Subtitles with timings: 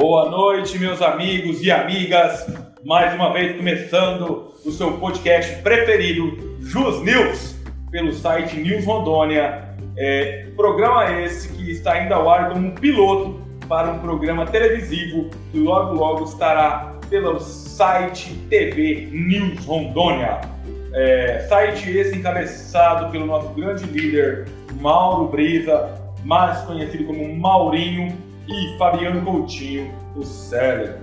[0.00, 2.46] Boa noite, meus amigos e amigas.
[2.84, 7.56] Mais uma vez começando o seu podcast preferido, Jus News,
[7.90, 9.74] pelo site News Rondônia.
[9.96, 15.30] É, programa esse que está indo ao ar como um piloto para um programa televisivo
[15.50, 20.42] que logo logo estará pelo site TV News Rondônia.
[20.94, 24.46] É, site esse encabeçado pelo nosso grande líder
[24.80, 25.92] Mauro Brisa,
[26.24, 30.96] mais conhecido como Maurinho, e Fabiano Coutinho, o cérebro.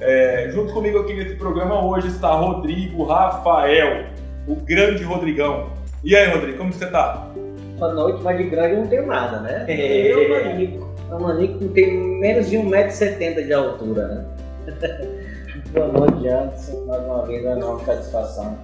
[0.00, 4.06] É, junto comigo aqui nesse programa hoje está Rodrigo Rafael,
[4.48, 5.70] o grande Rodrigão.
[6.02, 7.30] E aí, Rodrigo, como você tá?
[7.78, 9.66] Boa noite, mas de grande não tenho nada, né?
[9.68, 10.12] É.
[10.12, 10.90] Eu, Manico.
[11.10, 14.24] O Manico tem menos de 1,70m de altura, né?
[15.72, 16.84] Boa noite, Anderson.
[16.86, 18.58] Mais uma vez, é uma satisfação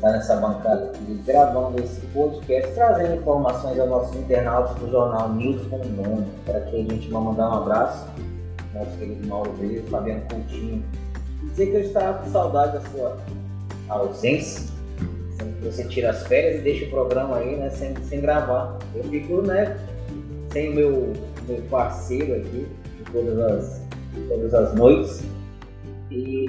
[0.00, 5.66] estar nessa bancada aqui, gravando esse podcast, trazendo informações aos nossos internautas do jornal News
[5.66, 6.26] com Nome.
[6.46, 8.06] Para que a gente vai mandar um abraço,
[8.74, 10.82] nosso querido Mauro Brito, Fabiano Coutinho,
[11.50, 13.18] dizer que eu estava com saudade da sua
[13.90, 14.70] ausência.
[15.62, 18.78] Você tira as férias e deixa o programa aí, né, sem, sem gravar.
[18.94, 19.78] Eu fico, né,
[20.50, 21.12] sem o meu,
[21.46, 22.66] meu parceiro aqui,
[23.12, 23.82] todas as,
[24.28, 25.22] todas as noites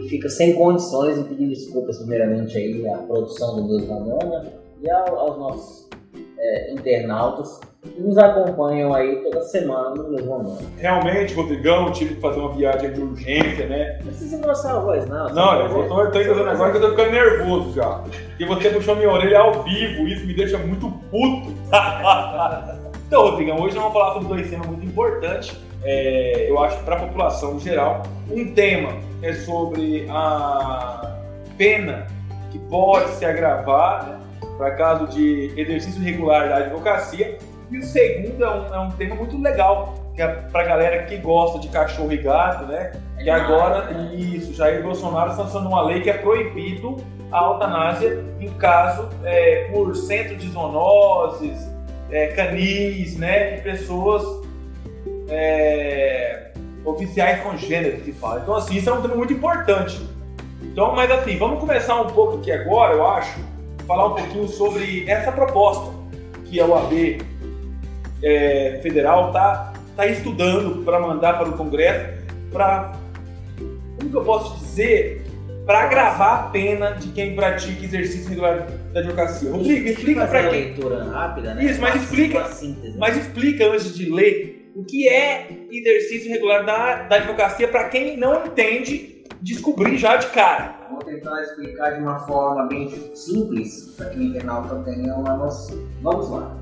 [0.07, 5.37] fica sem condições de pedir desculpas primeiramente aí à produção do Deus Madonna e aos
[5.37, 5.89] nossos
[6.37, 10.61] é, internautas que nos acompanham aí toda semana no Deus Madonna.
[10.77, 13.97] Realmente, Rodrigão, tive que fazer uma viagem de urgência, né?
[13.99, 15.29] Não precisa engrossar a voz, não.
[15.29, 18.03] Não, eu tô, tô engrossando agora que eu tô ficando nervoso já.
[18.39, 21.51] E você puxou minha orelha ao vivo, isso me deixa muito puto.
[23.07, 26.95] então, Rodrigão, hoje nós vamos falar sobre dois temas muito importantes é, eu acho, para
[26.95, 28.03] a população em geral.
[28.29, 31.17] Um tema é sobre a
[31.57, 32.07] pena
[32.51, 34.19] que pode se agravar né,
[34.57, 37.37] para caso de exercício irregular da advocacia.
[37.69, 41.03] E o segundo é um, é um tema muito legal, que é para a galera
[41.03, 42.91] que gosta de cachorro e gato, né?
[43.17, 46.97] Que agora, isso, Jair Bolsonaro sancionou uma lei que é proibido
[47.31, 51.71] a eutanásia em caso é, por centro de zoonoses,
[52.09, 53.51] é, canis, né?
[53.51, 54.40] De pessoas
[55.31, 56.51] é,
[56.85, 58.41] oficiais congêneros que fala.
[58.41, 59.99] Então, assim, isso é um tema muito importante.
[60.61, 63.39] Então, mas assim, vamos começar um pouco aqui agora, eu acho,
[63.87, 65.91] falar um pouquinho sobre essa proposta
[66.45, 67.21] que a OAB
[68.21, 72.21] é, federal está tá estudando para mandar para o Congresso,
[72.51, 72.93] para,
[73.97, 75.25] como que eu posso dizer,
[75.65, 79.51] para agravar a pena de quem pratica exercício regular da advocacia.
[79.51, 80.51] Rodrigo, explica para quem.
[80.51, 81.65] leitura rápida, né?
[81.65, 82.49] Isso, mas explica,
[82.97, 88.17] mas explica antes de ler o que é exercício regular da, da advocacia para quem
[88.17, 90.79] não entende descobrir já de cara.
[90.89, 95.77] Vou tentar explicar de uma forma bem simples para que o internauta tenha uma noção.
[96.01, 96.57] Vamos lá.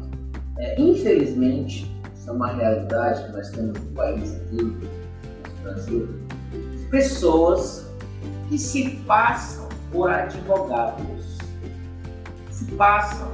[0.58, 6.10] É, infelizmente, isso é uma realidade que nós temos no país aqui, no Brasil,
[6.90, 7.86] pessoas
[8.50, 11.38] que se passam por advogados.
[12.52, 13.32] Se passam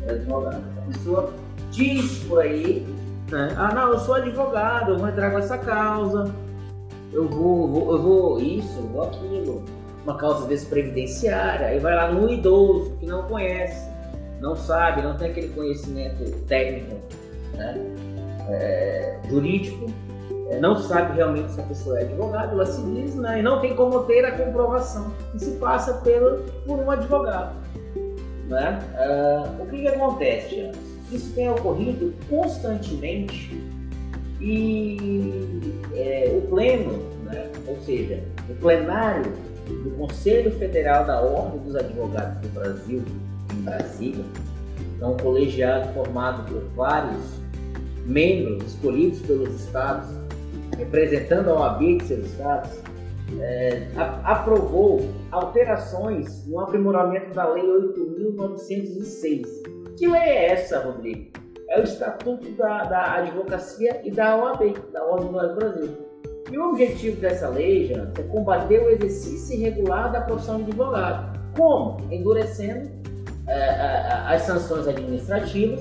[0.00, 0.64] por advogados.
[0.78, 1.34] A pessoa
[1.70, 2.86] diz por aí
[3.32, 3.54] né?
[3.56, 6.32] Ah, não, eu sou advogado, eu vou entrar com essa causa,
[7.12, 9.64] eu vou, vou, eu vou isso, eu vou aquilo,
[10.04, 13.90] uma causa desprevidenciária, aí vai lá no idoso que não conhece,
[14.40, 16.96] não sabe, não tem aquele conhecimento técnico,
[17.54, 17.74] né?
[18.50, 19.86] é, jurídico,
[20.50, 23.40] é, não sabe realmente se a pessoa é advogado, ela se diz, né?
[23.40, 27.54] e não tem como ter a comprovação, e se passa pelo, por um advogado.
[28.48, 28.78] Né?
[28.98, 30.91] Uh, o que, que acontece, Tiago?
[31.12, 33.50] Isso tem ocorrido constantemente.
[34.40, 34.96] E
[35.94, 39.30] é, o pleno, né, ou seja, o plenário
[39.84, 43.02] do Conselho Federal da Ordem dos Advogados do Brasil,
[43.52, 44.24] em Brasília,
[45.00, 47.42] é um colegiado formado por vários
[48.06, 50.08] membros escolhidos pelos estados,
[50.76, 52.70] representando a OAB de seus estados,
[53.40, 59.46] é, a, aprovou alterações no aprimoramento da Lei 8.906,
[59.96, 61.30] que lei é essa, Rodrigo?
[61.68, 66.12] É o Estatuto da, da Advocacia e da OAB, da Ordem do Brasil.
[66.50, 71.40] E o objetivo dessa lei, já, é combater o exercício irregular da profissão de advogado.
[71.56, 72.12] Como?
[72.12, 72.90] Endurecendo
[73.46, 75.80] é, as sanções administrativas,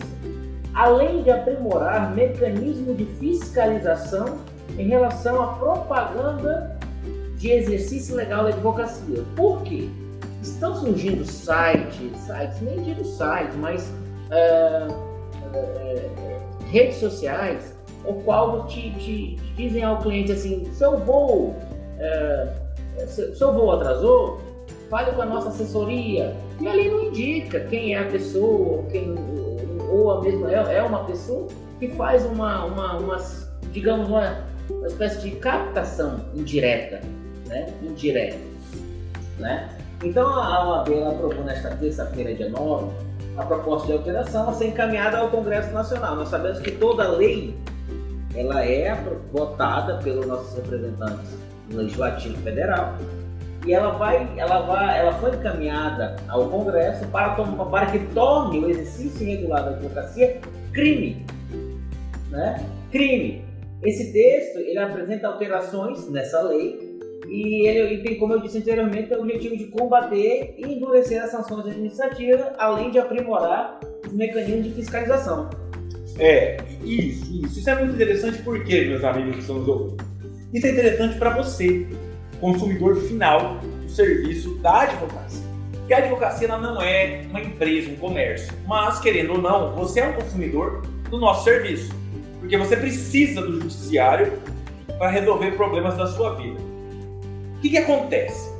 [0.73, 4.39] além de aprimorar mecanismo de fiscalização
[4.77, 6.79] em relação à propaganda
[7.35, 9.23] de exercício legal da advocacia.
[9.35, 9.89] Por quê?
[10.41, 13.91] Estão surgindo sites, sites, nem digo sites, mas
[14.31, 17.75] uh, uh, redes sociais,
[18.05, 21.55] o qual te, te, te, dizem ao cliente assim, seu voo,
[21.97, 24.39] uh, seu, seu voo atrasou,
[24.89, 26.35] fale com a nossa assessoria.
[26.59, 29.15] E ali não indica quem é a pessoa, quem,
[29.89, 31.47] ou a mesma é, é uma pessoa
[31.79, 33.17] que faz uma, uma, uma
[33.71, 37.01] digamos, uma, uma espécie de captação indireta,
[37.47, 37.73] né?
[37.81, 38.37] Indireta,
[39.39, 39.69] né?
[40.03, 42.91] Então a OAB ela aprovou nesta terça-feira, dia 9,
[43.37, 46.15] a proposta de alteração a ser encaminhada ao Congresso Nacional.
[46.15, 47.55] Nós sabemos que toda lei
[48.35, 48.93] ela é
[49.31, 51.37] votada pelos nossos representantes
[51.69, 52.95] no Legislativo Federal
[53.65, 58.69] e ela vai, ela vai, ela foi encaminhada ao Congresso para, para que torne o
[58.69, 60.39] exercício irregular da advocacia
[60.73, 61.25] crime,
[62.29, 62.65] né?
[62.91, 63.45] Crime.
[63.83, 66.90] Esse texto ele apresenta alterações nessa lei
[67.27, 71.67] e ele, tem, como eu disse anteriormente, o objetivo de combater e endurecer as sanções
[71.67, 75.49] administrativas, além de aprimorar os mecanismos de fiscalização.
[76.19, 77.59] É, isso, isso.
[77.59, 80.03] Isso é muito interessante porque, meus amigos que estão nos ouvindo,
[80.53, 81.87] isso é interessante para você,
[82.39, 85.45] consumidor final do serviço da advocacia.
[85.71, 90.07] Porque a advocacia não é uma empresa, um comércio, mas, querendo ou não, você é
[90.07, 91.93] um consumidor do nosso serviço.
[92.39, 94.33] Porque você precisa do judiciário
[94.97, 96.59] para resolver problemas da sua vida.
[97.61, 98.51] Que, que acontece?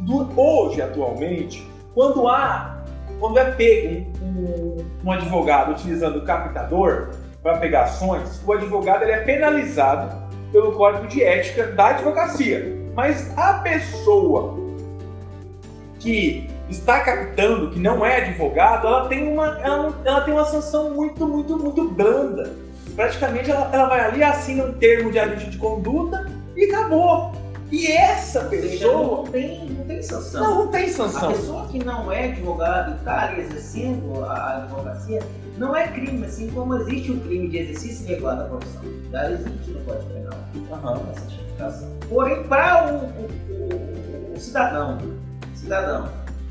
[0.00, 2.84] Do, hoje, atualmente, quando há,
[3.18, 7.10] quando é pego um, um, um advogado utilizando o captador
[7.42, 10.14] para pegar ações, o advogado ele é penalizado
[10.52, 12.76] pelo Código de Ética da Advocacia.
[12.94, 14.58] Mas a pessoa
[15.98, 20.90] que está captando, que não é advogado, ela tem uma, ela, ela tem uma sanção
[20.90, 22.54] muito, muito, muito branda.
[22.94, 27.32] Praticamente ela, ela vai ali, assina um termo de ajuste de conduta e acabou.
[27.70, 29.24] E essa pessoa.
[29.24, 30.42] Não tem, não tem sanção.
[30.42, 31.30] Não, não tem sanção.
[31.30, 35.22] A pessoa que não é advogado e está exercendo a advocacia,
[35.58, 38.82] não é crime, assim como existe o crime de exercício irregular da profissão.
[39.10, 41.10] Já existe no Código Penal uhum.
[41.10, 41.90] essa tipificação.
[42.08, 44.98] Porém, para o, o, o, o cidadão,
[45.54, 46.08] cidadão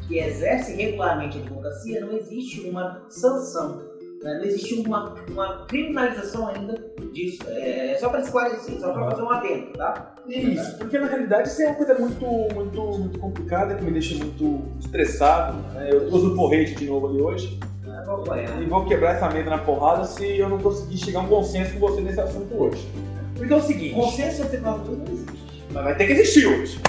[0.07, 3.95] que exerce regularmente a advocacia, não existe uma sanção
[4.25, 4.33] né?
[4.39, 6.84] Não existe uma, uma criminalização ainda
[7.15, 7.41] disso.
[7.47, 10.13] É só para esclarecer, só para fazer um adendo, tá?
[10.27, 14.15] Isso, porque na realidade isso é uma coisa muito, muito, muito complicada que me deixa
[14.15, 15.57] muito estressado.
[15.73, 15.89] Né?
[15.91, 17.59] Eu uso o porrete de novo ali hoje.
[17.87, 21.27] É, e vou quebrar essa mesa na porrada se eu não conseguir chegar a um
[21.27, 22.87] consenso com você nesse assunto hoje.
[23.35, 23.95] Porque é o seguinte.
[23.95, 25.63] Consenso entre nós dois não existe.
[25.71, 26.79] Mas vai ter que existir hoje.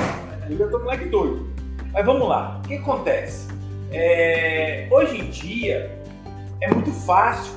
[0.51, 1.47] Eu já tô moleque doido.
[1.93, 2.61] Mas vamos lá.
[2.65, 3.49] O que acontece?
[3.93, 4.89] É...
[4.91, 5.91] Hoje em dia,
[6.61, 7.53] é muito fácil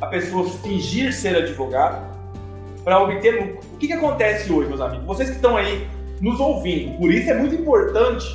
[0.00, 2.06] a pessoa fingir ser advogado
[2.84, 3.68] para obter lucro.
[3.74, 5.06] O que, que acontece hoje, meus amigos?
[5.06, 5.88] Vocês que estão aí
[6.20, 8.26] nos ouvindo, por isso é muito importante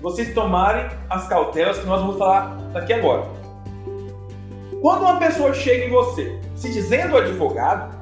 [0.00, 3.26] vocês tomarem as cautelas que nós vamos falar daqui agora.
[4.80, 7.96] Quando uma pessoa chega em você se dizendo advogado,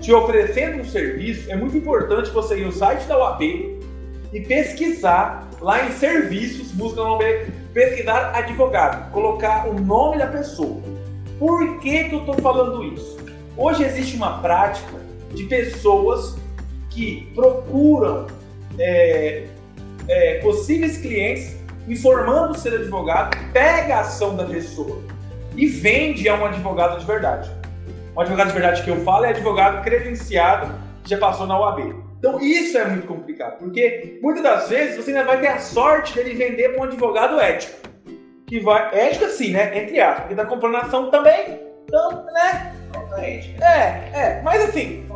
[0.00, 3.42] te oferecendo um serviço, é muito importante você ir no site da UAB
[4.32, 7.18] e pesquisar lá em serviços, busca no
[7.74, 10.80] pesquisar advogado, colocar o nome da pessoa.
[11.40, 13.16] Por que, que eu estou falando isso?
[13.56, 15.00] Hoje existe uma prática
[15.32, 16.36] de pessoas
[16.90, 18.26] que procuram
[18.78, 19.46] é,
[20.06, 21.56] é, possíveis clientes
[21.88, 25.00] informando ser advogado, pega a ação da pessoa
[25.56, 27.50] e vende a um advogado de verdade.
[28.14, 30.70] Um advogado de verdade que eu falo é advogado credenciado
[31.02, 31.94] que já passou na UAB.
[32.18, 36.14] Então isso é muito complicado, porque muitas das vezes você ainda vai ter a sorte
[36.14, 37.88] dele vender para um advogado ético.
[38.50, 38.90] Que vai.
[38.92, 39.78] Ético assim, né?
[39.78, 41.60] Entre aspas, porque tá comprando ação também.
[41.84, 42.74] Então, né?
[43.16, 43.64] ética.
[43.64, 44.42] É, é.
[44.42, 45.08] Mas assim,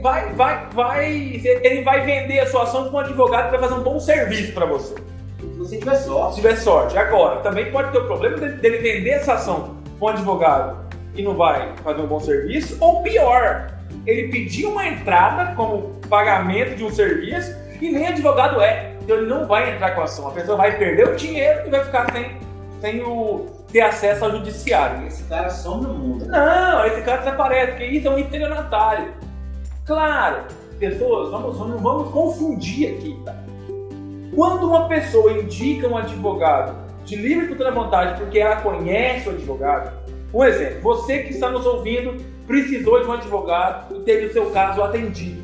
[0.00, 1.12] vai, vai, vai.
[1.44, 4.52] Ele vai vender a sua ação para um advogado que vai fazer um bom serviço
[4.52, 4.94] para você.
[5.40, 6.34] Se você tiver sorte.
[6.36, 6.96] Se tiver sorte.
[6.96, 11.34] Agora, também pode ter o problema dele vender essa ação para um advogado que não
[11.34, 13.72] vai fazer um bom serviço, ou pior,
[14.06, 18.94] ele pediu uma entrada como pagamento de um serviço e nem advogado é.
[19.02, 20.28] Então ele não vai entrar com a ação.
[20.28, 22.36] A pessoa vai perder o dinheiro e vai ficar sem,
[22.86, 25.08] sem o, ter acesso ao judiciário.
[25.08, 26.26] Esse cara some no mundo.
[26.26, 29.12] Não, esse cara desaparece, porque isso é um estelionatário.
[29.84, 30.44] Claro,
[30.78, 33.34] pessoas, vamos, vamos, vamos confundir aqui, tá?
[34.34, 39.32] Quando uma pessoa indica um advogado de livre e espontânea vontade porque ela conhece o
[39.32, 39.96] advogado,
[40.32, 44.50] um exemplo, você que está nos ouvindo precisou de um advogado e teve o seu
[44.50, 45.42] caso atendido.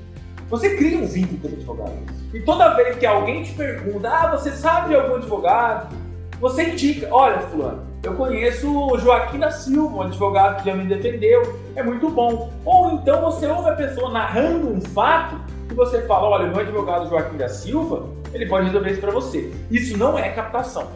[0.48, 2.22] Você cria um vínculo com o advogado.
[2.34, 6.01] E toda vez que alguém te pergunta, ah, você sabe de algum advogado?
[6.42, 10.84] Você indica, olha, fulano, eu conheço o Joaquim da Silva, um advogado que já me
[10.92, 11.40] defendeu,
[11.76, 12.52] é muito bom.
[12.64, 17.08] Ou então você ouve a pessoa narrando um fato e você fala, olha, meu advogado
[17.08, 19.52] Joaquim da Silva, ele pode resolver isso para você.
[19.70, 20.90] Isso não é captação.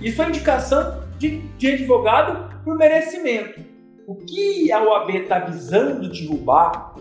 [0.00, 3.60] Isso é indicação de, de advogado por merecimento.
[4.06, 6.94] O que a OAB está visando derrubar,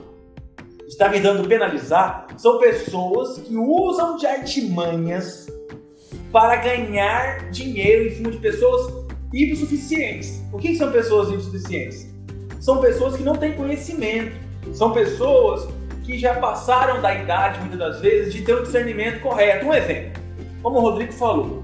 [0.89, 5.47] está visando penalizar, são pessoas que usam de artimanhas
[6.31, 10.41] para ganhar dinheiro em cima de pessoas hipossuficientes.
[10.51, 12.09] O que são pessoas hipossuficientes?
[12.59, 14.35] São pessoas que não têm conhecimento,
[14.73, 15.67] são pessoas
[16.03, 19.65] que já passaram da idade, muitas das vezes, de ter um discernimento correto.
[19.65, 20.21] Um exemplo,
[20.61, 21.63] como o Rodrigo falou,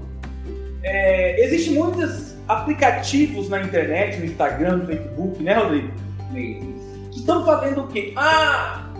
[0.82, 5.92] é, Existem muitos aplicativos na internet, no Instagram, no Facebook, né, Rodrigo?
[6.32, 6.60] Que
[7.14, 8.12] estão fazendo o quê?
[8.16, 8.90] Ah,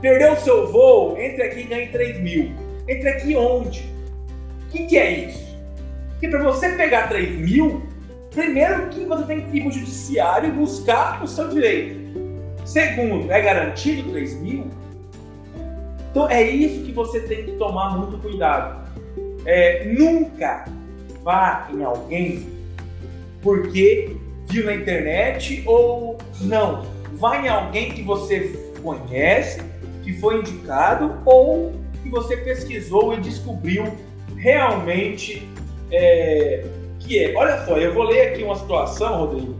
[0.00, 2.52] perdeu o seu voo, entre aqui e ganhe 3 mil.
[2.88, 3.84] Entre aqui onde?
[4.70, 5.58] O que, que é isso?
[6.10, 7.82] Porque para você pegar 3 mil,
[8.30, 11.98] primeiro que você tem que ir para o judiciário buscar o seu direito.
[12.64, 14.68] Segundo, é garantido 3 mil?
[16.08, 18.88] Então é isso que você tem que tomar muito cuidado.
[19.44, 20.66] É, nunca
[21.24, 22.46] vá em alguém
[23.42, 24.14] porque
[24.46, 26.86] viu na internet ou não.
[27.14, 29.60] Vá em alguém que você conhece,
[30.04, 31.72] que foi indicado ou
[32.04, 33.84] que você pesquisou e descobriu
[34.40, 35.46] realmente
[35.92, 36.64] é,
[36.98, 37.34] que é.
[37.36, 39.54] Olha só, eu vou ler aqui uma situação, Rodrigo.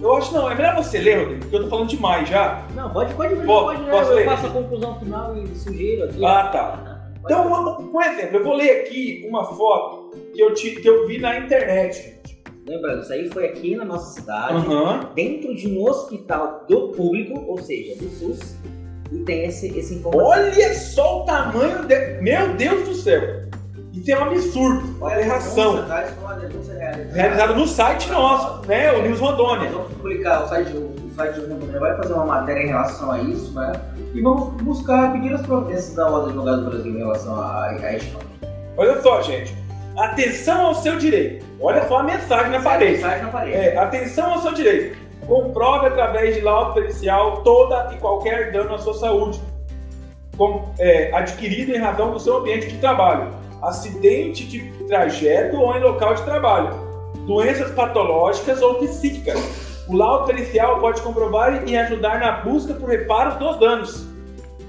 [0.00, 2.64] Eu acho não, é melhor você ler, Rodrigo, porque eu tô falando demais já.
[2.74, 4.24] Não, pode, pode, pode, Pode, pode, posso eu ler?
[4.24, 6.24] faço a conclusão final e sugiro aqui.
[6.24, 7.00] Ah, tá.
[7.24, 11.06] Então, um, um exemplo, eu vou ler aqui uma foto que eu, te, que eu
[11.06, 12.42] vi na internet, gente.
[12.66, 15.10] Lembrando, isso aí foi aqui na nossa cidade, Aham.
[15.14, 18.56] dentro de um hospital do público, ou seja, do SUS,
[19.12, 20.00] e tem esse, esse.
[20.04, 22.20] Olha só o tamanho de...
[22.22, 23.49] Meu Deus do céu!
[23.92, 25.84] Isso é um absurdo, uma aberração.
[27.12, 28.92] Realizado no site nosso, né?
[28.92, 29.70] O News Nós Rondônia.
[29.70, 33.18] vamos publicar o site, o site do Rondônia vai fazer uma matéria em relação a
[33.18, 33.72] isso, né?
[34.14, 38.26] E vamos buscar pedir as providências da Ordem Advogado do Brasil em relação a, fato.
[38.76, 39.54] Olha só, gente.
[39.96, 41.44] Atenção ao seu direito.
[41.60, 42.92] Olha só a mensagem na parede.
[42.94, 43.56] Mensagem na parede.
[43.56, 44.96] É, atenção ao seu direito.
[45.26, 49.40] Comprove através de laudo pericial toda e qualquer dano à sua saúde
[50.36, 53.28] com- é, adquirido em razão do seu ambiente de trabalho,
[53.62, 56.70] acidente de trajeto ou em local de trabalho,
[57.26, 59.38] doenças patológicas ou psíquicas.
[59.88, 64.06] O laudo pericial pode comprovar e ajudar na busca por reparo dos danos.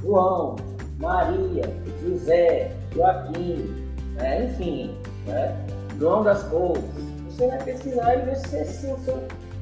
[0.00, 0.56] João,
[0.98, 1.64] Maria,
[2.02, 3.84] José, Joaquim,
[4.14, 4.44] né?
[4.44, 5.54] enfim, né?
[5.98, 6.82] João das Couves.
[7.28, 9.16] Você vai pesquisar e ver se, se o, seu,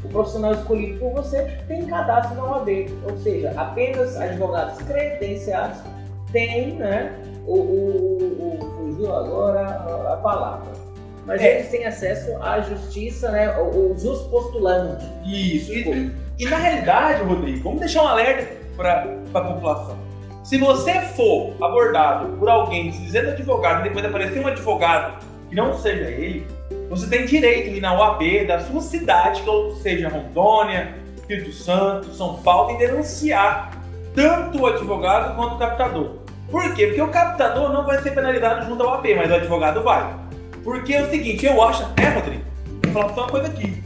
[0.04, 2.68] o profissional escolhido por você tem cadastro na OAB.
[3.10, 5.78] Ou seja, apenas advogados credenciados
[6.32, 7.12] têm né,
[7.46, 10.72] o, o, o- fugiu agora a, a palavra.
[11.24, 11.58] Mas É.
[11.58, 13.56] eles têm acesso à justiça, né?
[13.56, 15.04] O, o jus postulante.
[15.24, 15.72] Isso.
[15.72, 19.96] E, e na realidade, Rodrigo, vamos deixar um alerta para a população.
[20.42, 25.56] Se você for abordado por alguém se dizendo advogado e depois aparecer um advogado que
[25.56, 26.46] não seja ele,
[26.88, 32.12] você tem direito de ir na OAB da sua cidade, ou seja Rondônia, Espírito Santo,
[32.14, 33.70] São Paulo, e denunciar
[34.14, 36.16] tanto o advogado quanto o captador.
[36.50, 36.86] Por quê?
[36.86, 40.14] Porque o captador não vai ser penalizado junto ao OAB, mas o advogado vai.
[40.64, 42.42] Porque é o seguinte, eu acho, é Rodrigo,
[42.84, 43.82] vou falar só uma coisa aqui.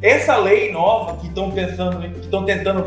[0.00, 2.82] essa lei nova que estão pensando, que estão tentando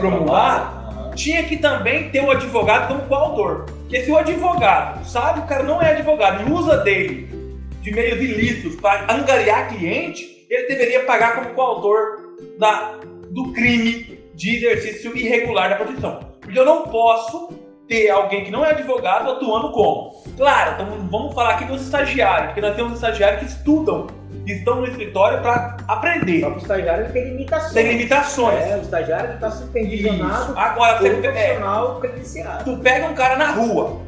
[0.00, 3.66] promulgar, tinha que também ter o advogado como coautor.
[3.80, 7.39] Porque se o advogado sabe o cara não é advogado e usa dele
[7.80, 12.98] de meios ilícitos para angariar cliente, ele deveria pagar como coautor da,
[13.30, 16.20] do crime de exercício irregular da profissão.
[16.40, 17.52] Porque eu não posso
[17.86, 20.22] ter alguém que não é advogado atuando como.
[20.36, 24.06] Claro, então vamos falar aqui dos estagiários, porque nós temos estagiários que estudam,
[24.46, 26.40] que estão no escritório para aprender.
[26.40, 27.72] Só que o estagiário ele tem limitações.
[27.72, 28.60] Tem limitações.
[28.60, 29.58] É, o estagiário está Isso.
[29.58, 32.64] supervisionado Agora, por você, um é, profissional credenciado.
[32.64, 34.00] tu pega um cara na rua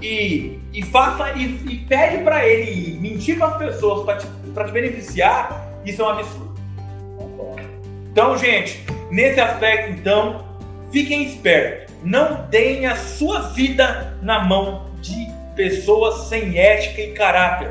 [0.00, 4.72] e, e faça e, e pede pra ele mentir para as pessoas para te, te
[4.72, 6.52] beneficiar, isso é um absurdo.
[8.10, 10.44] Então, gente, nesse aspecto, então,
[10.90, 11.94] fiquem espertos.
[12.02, 15.26] Não deem a sua vida na mão de
[15.56, 17.70] pessoas sem ética e caráter.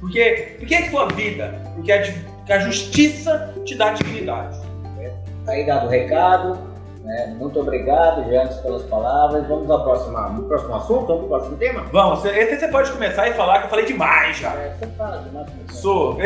[0.00, 1.60] Porque, por que é sua vida?
[1.74, 2.02] Porque a,
[2.36, 4.58] porque a justiça te dá dignidade.
[5.44, 6.69] Tá aí dado o recado.
[7.02, 7.34] Né?
[7.38, 9.46] Muito obrigado, Jantes, pelas palavras.
[9.46, 11.82] Vamos ao próximo, ao próximo assunto, vamos pro próximo tema?
[11.92, 14.52] Vamos, esse você pode começar e falar que eu falei demais já.
[14.52, 15.48] É, você fala demais.
[15.70, 16.18] Sou.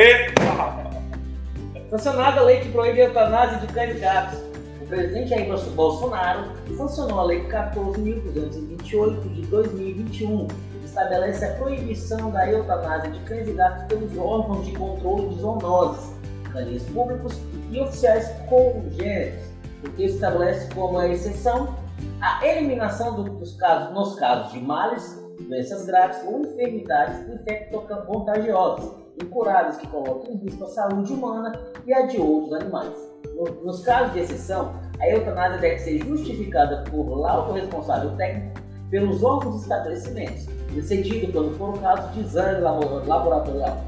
[1.91, 4.39] Sancionada a lei que proíbe a eutanásia de candidatos.
[4.85, 12.51] O presidente Jair Bolsonaro sancionou a Lei 14.228 de 2021, que estabelece a proibição da
[12.51, 16.13] eutanásia de candidatos pelos órgãos de controle de zoonoses,
[16.53, 17.41] canis públicos
[17.71, 19.54] e oficiais congêneros,
[19.89, 21.75] o estabelece como a exceção
[22.21, 28.91] a eliminação do- dos casos, nos casos de males, doenças graves ou enfermidades infecto-contagiosas,
[29.23, 31.53] incuráveis que colocam em risco a saúde humana
[31.87, 32.93] e a de outros animais.
[33.37, 38.61] No- nos casos de exceção, a eutanásia deve ser justificada por laudo responsável técnico
[38.91, 43.79] pelos órgãos dos estabelecimentos, decidido quando for o caso de exame labo- laboratorial.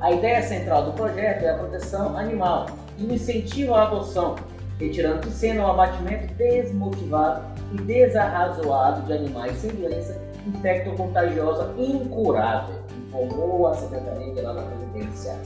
[0.00, 2.66] A ideia central do projeto é a proteção animal
[2.98, 4.36] e o incentivo à adoção,
[4.78, 12.76] retirando cena o abatimento desmotivado e desarrazoado de animais sem doença infecto-contagiosa incurável,
[13.08, 15.38] informou a Secretaria Lá da Presidência.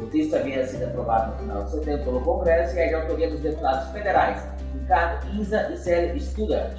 [0.00, 3.30] O texto havia sido aprovado no final de setembro pelo Congresso e é de autoria
[3.30, 4.42] dos deputados federais
[4.74, 6.78] Ricardo Isa e Célio Studart.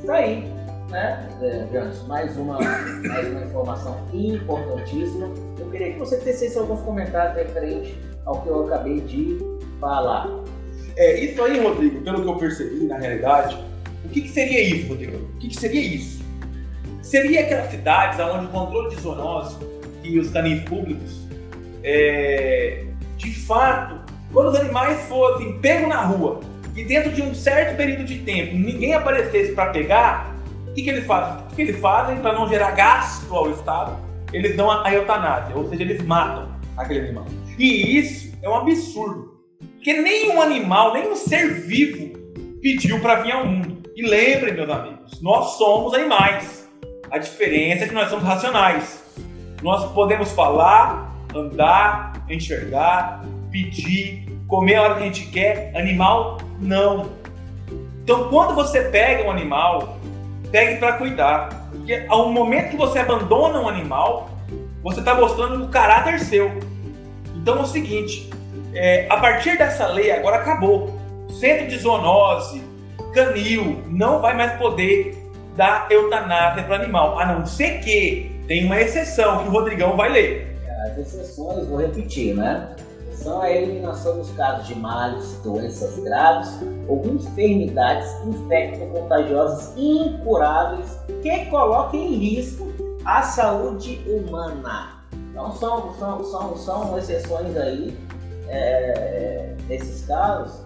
[0.00, 0.50] Está aí,
[0.90, 5.28] né, eh, Janus, mais uma, mais uma informação importantíssima.
[5.58, 9.38] Eu queria que você tecesse alguns comentários referente ao que eu acabei de
[9.80, 10.28] falar.
[10.96, 13.58] É, isso aí, Rodrigo, pelo que eu percebi, na realidade,
[14.04, 15.16] o que, que seria isso, Rodrigo?
[15.16, 16.22] O que, que seria isso?
[17.02, 19.56] Seria aquelas cidades onde o controle de zoonose
[20.02, 21.26] e os canis públicos,
[21.82, 22.84] é,
[23.16, 24.00] de fato,
[24.32, 26.40] quando os animais fossem pegos na rua
[26.74, 30.34] e dentro de um certo período de tempo ninguém aparecesse para pegar,
[30.68, 31.44] o que, que eles fazem?
[31.44, 33.96] O que eles fazem para não gerar gasto ao Estado?
[34.32, 37.26] Eles dão a, a eutanásia, ou seja, eles matam aquele animal.
[37.58, 39.33] E isso é um absurdo.
[39.84, 42.18] Porque nenhum animal, nenhum ser vivo
[42.62, 43.82] pediu para vir ao mundo.
[43.94, 46.66] E lembrem, meus amigos, nós somos animais.
[47.10, 49.04] A diferença é que nós somos racionais.
[49.62, 55.70] Nós podemos falar, andar, enxergar, pedir, comer a hora que a gente quer.
[55.76, 57.10] Animal, não.
[58.02, 59.98] Então, quando você pega um animal,
[60.50, 61.68] pegue para cuidar.
[61.72, 64.30] Porque ao momento que você abandona um animal,
[64.82, 66.50] você está mostrando o caráter seu.
[67.36, 68.30] Então é o seguinte,
[68.74, 70.92] é, a partir dessa lei agora acabou.
[71.28, 72.62] Centro de zoonose,
[73.12, 75.16] canil, não vai mais poder
[75.56, 80.10] dar eutanásia para animal, a não ser que tem uma exceção que o Rodrigão vai
[80.10, 80.58] ler.
[80.86, 82.74] As exceções, vou repetir, né?
[83.12, 86.50] São a eliminação dos casos de males, doenças graves
[86.88, 92.70] ou enfermidades infecto-contagiosas incuráveis que coloquem em risco
[93.04, 95.04] a saúde humana.
[95.30, 97.96] Então são, são, são, são exceções aí
[98.54, 100.62] é, nesses casos.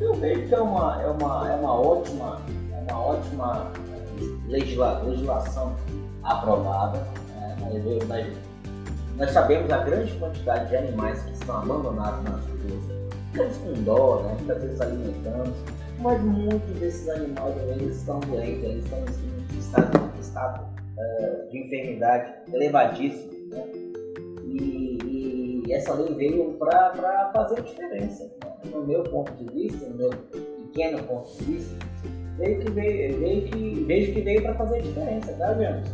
[0.00, 2.40] Eu vejo que é uma, é uma, é uma ótima,
[2.72, 3.72] é uma ótima
[4.48, 5.76] legisla, legislação
[6.24, 6.98] aprovada.
[7.36, 7.56] Né?
[8.08, 8.26] Nós,
[9.16, 12.98] nós, sabemos a grande quantidade de animais que estão abandonados nas ruas.
[13.32, 14.36] Ficamos com dó, né?
[14.38, 15.54] muitas vezes alimentamos,
[16.00, 20.60] mas muitos desses animais eles estão doentes, eles estão em estado, estado
[20.96, 23.37] uh, de enfermidade elevadíssimo.
[25.72, 28.24] Essa lei veio para fazer a diferença.
[28.24, 28.52] Né?
[28.72, 31.76] No meu ponto de vista, no meu pequeno ponto de vista,
[32.36, 35.88] veio que veio, veio que, vejo que veio para fazer a diferença, tá, James?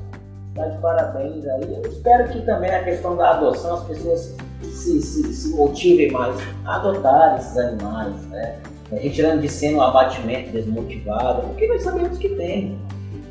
[0.51, 1.75] Está de parabéns aí.
[1.75, 6.37] Eu espero que também a questão da adoção, as pessoas se, se, se motivem mais
[6.65, 8.59] a adotar esses animais, né?
[8.93, 12.79] Retirando de cena o abatimento desmotivado, porque nós sabemos que tem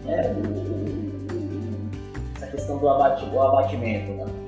[0.03, 0.35] né?
[2.35, 4.42] essa questão do abate, abatimento, né?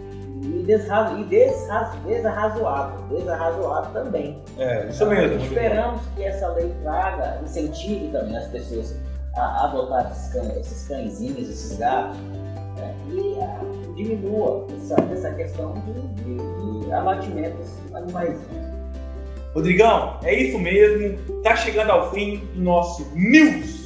[0.65, 4.41] E, desra, e desra, desarrazoável, desarrazoável também.
[4.58, 5.39] É, isso mesmo.
[5.43, 8.99] Esperamos que essa lei traga, incentive também as pessoas
[9.36, 12.95] a adotar esses, cães, esses cãezinhos, esses gatos, né?
[13.12, 18.39] e a, diminua essa, essa questão de, de, de abatimentos animais.
[19.54, 21.17] Rodrigão, é isso mesmo.
[21.43, 23.86] Tá chegando ao fim do nosso News.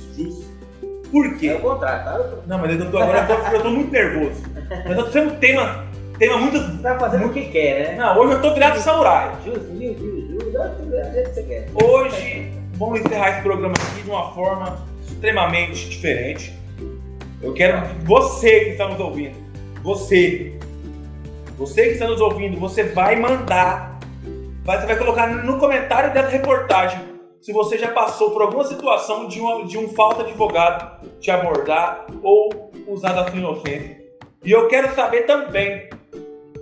[1.11, 1.47] Por quê?
[1.47, 2.37] É o contrário, tá?
[2.47, 4.43] Não, mas eu tô, agora eu tô, eu tô muito nervoso.
[4.69, 5.88] Mas eu tô sendo tema,
[6.19, 6.81] tema muito.
[6.81, 7.95] Tá fazendo o que quer, né?
[7.95, 9.31] Não, hoje eu tô virado samurai.
[9.43, 11.67] Justo, justo, justo, do jeito que você quer.
[11.73, 16.53] Hoje vamos encerrar esse programa aqui de uma forma extremamente diferente.
[17.41, 19.37] Eu quero que você que está nos ouvindo,
[19.81, 20.59] você,
[21.57, 23.97] você que está nos ouvindo, você vai mandar,
[24.65, 26.99] você vai colocar no comentário dessa reportagem
[27.39, 31.31] se você já passou por alguma situação de, uma, de um falta de advogado te
[31.31, 33.97] abordar ou usar da sua inocência.
[34.43, 35.89] E eu quero saber também,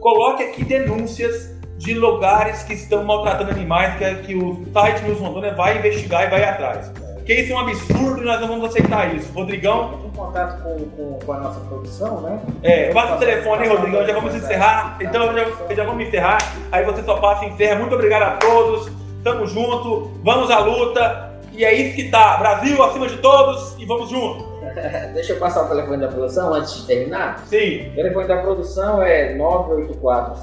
[0.08, 5.54] coloque aqui denúncias de lugares que estão maltratando animais, que, que o site News Rondônia
[5.54, 6.90] vai investigar e vai atrás.
[7.16, 9.30] Porque isso é um absurdo e nós não vamos aceitar isso.
[9.34, 10.00] Rodrigão.
[10.06, 12.40] Em contato com, com, com a nossa produção, né?
[12.64, 14.98] É, passa o telefone aí, Rodrigão, já vamos encerrar.
[15.02, 16.38] Então já, já vamos encerrar.
[16.72, 17.78] Aí você só passa e encerra.
[17.78, 18.90] Muito obrigado a todos.
[19.26, 21.34] Tamo junto, vamos à luta.
[21.52, 22.38] E é isso que tá.
[22.38, 24.47] Brasil acima de todos e vamos junto.
[25.14, 27.44] Deixa eu passar o telefone da produção antes de terminar.
[27.48, 27.90] Sim.
[27.90, 30.36] O telefone da produção é 984